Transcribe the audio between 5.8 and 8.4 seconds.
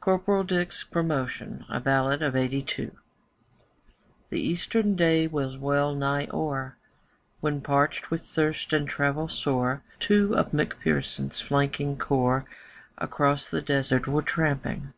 nigh o'er When, parched with